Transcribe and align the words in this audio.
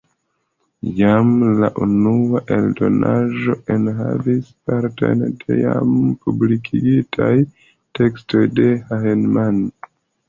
Jam 0.99 1.27
la 1.59 1.67
unua 1.85 2.41
eldonaĵo 2.55 3.57
enhavis 3.75 4.49
partojn 4.71 5.23
de 5.43 5.61
jam 5.61 5.95
publikigitaj 6.25 7.31
tekstoj 8.01 8.45
de 8.61 8.69
Hahnemann. 8.91 9.63